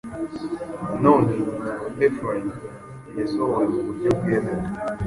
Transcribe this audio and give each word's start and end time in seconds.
nanone 0.89 1.31
yitwa 1.37 1.69
effluent) 2.07 2.49
yasohowe 3.19 3.63
mu 3.73 3.79
buryo 3.85 4.09
bwemewe 4.17 4.65